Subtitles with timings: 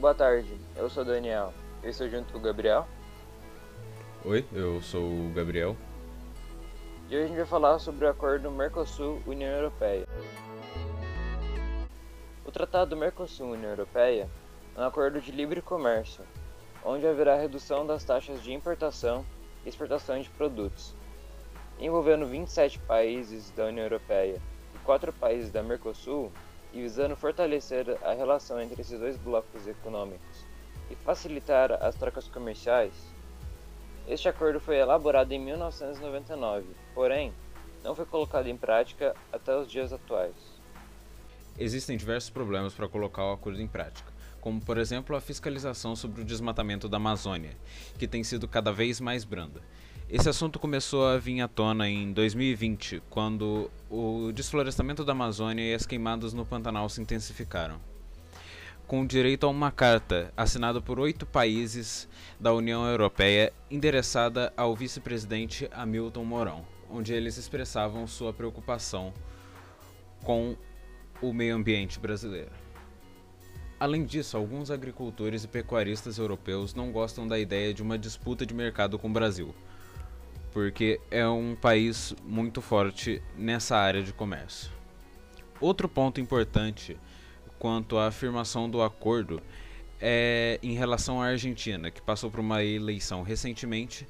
[0.00, 1.52] Boa tarde, eu sou o Daniel.
[1.82, 2.88] Eu estou junto com o Gabriel.
[4.24, 5.76] Oi, eu sou o Gabriel.
[7.10, 10.08] E hoje a gente vai falar sobre o acordo Mercosul-União Europeia.
[12.46, 14.26] O Tratado Mercosul-União Europeia
[14.74, 16.24] é um acordo de livre comércio,
[16.82, 19.22] onde haverá redução das taxas de importação
[19.66, 20.94] e exportação de produtos,
[21.78, 24.40] envolvendo 27 países da União Europeia
[24.74, 26.32] e 4 países da Mercosul
[26.72, 30.44] e visando fortalecer a relação entre esses dois blocos econômicos
[30.90, 32.92] e facilitar as trocas comerciais.
[34.08, 37.32] Este acordo foi elaborado em 1999, porém,
[37.82, 40.34] não foi colocado em prática até os dias atuais.
[41.58, 44.10] Existem diversos problemas para colocar o acordo em prática,
[44.40, 47.56] como por exemplo a fiscalização sobre o desmatamento da Amazônia,
[47.98, 49.60] que tem sido cada vez mais branda.
[50.12, 55.72] Esse assunto começou a vir à tona em 2020, quando o desflorestamento da Amazônia e
[55.72, 57.80] as queimadas no Pantanal se intensificaram.
[58.88, 62.08] Com direito a uma carta assinada por oito países
[62.40, 69.14] da União Europeia, endereçada ao vice-presidente Hamilton Mourão, onde eles expressavam sua preocupação
[70.24, 70.56] com
[71.22, 72.50] o meio ambiente brasileiro.
[73.78, 78.52] Além disso, alguns agricultores e pecuaristas europeus não gostam da ideia de uma disputa de
[78.52, 79.54] mercado com o Brasil
[80.52, 84.70] porque é um país muito forte nessa área de comércio.
[85.60, 86.96] Outro ponto importante
[87.58, 89.42] quanto à afirmação do acordo
[90.00, 94.06] é em relação à Argentina, que passou por uma eleição recentemente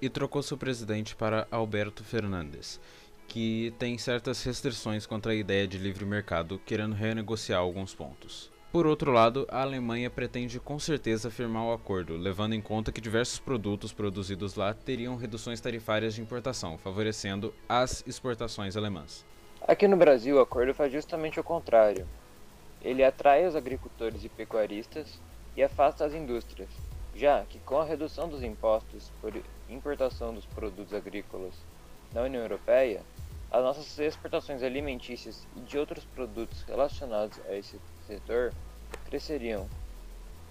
[0.00, 2.80] e trocou seu presidente para Alberto Fernandes,
[3.28, 8.55] que tem certas restrições contra a ideia de livre mercado, querendo renegociar alguns pontos.
[8.76, 13.00] Por outro lado, a Alemanha pretende com certeza firmar o acordo, levando em conta que
[13.00, 19.24] diversos produtos produzidos lá teriam reduções tarifárias de importação, favorecendo as exportações alemãs.
[19.66, 22.06] Aqui no Brasil, o acordo faz justamente o contrário.
[22.82, 25.18] Ele atrai os agricultores e pecuaristas
[25.56, 26.68] e afasta as indústrias,
[27.14, 29.32] já que com a redução dos impostos por
[29.70, 31.54] importação dos produtos agrícolas
[32.12, 33.00] na União Europeia,
[33.50, 38.52] as nossas exportações alimentícias e de outros produtos relacionados a esse setor
[39.06, 39.68] cresceriam.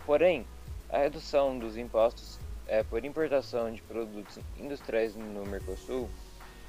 [0.05, 0.45] Porém,
[0.89, 6.09] a redução dos impostos é, por importação de produtos industriais no Mercosul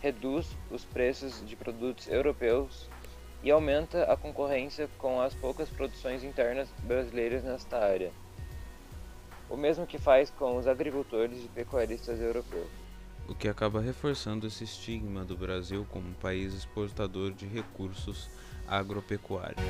[0.01, 2.89] reduz os preços de produtos europeus
[3.43, 8.11] e aumenta a concorrência com as poucas produções internas brasileiras nesta área.
[9.49, 12.69] O mesmo que faz com os agricultores e pecuaristas europeus.
[13.29, 18.29] O que acaba reforçando esse estigma do Brasil como um país exportador de recursos
[18.67, 19.65] agropecuários.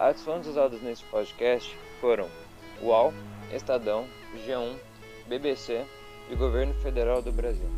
[0.00, 2.26] As fontes usadas nesse podcast foram
[2.80, 3.12] UOL,
[3.52, 4.06] Estadão,
[4.46, 4.74] G1,
[5.28, 5.84] BBC
[6.30, 7.68] e Governo Federal do Brasil.